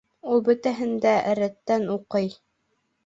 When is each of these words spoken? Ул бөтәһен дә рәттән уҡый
Ул 0.35 0.39
бөтәһен 0.47 0.95
дә 1.05 1.13
рәттән 1.41 1.87
уҡый 1.99 2.33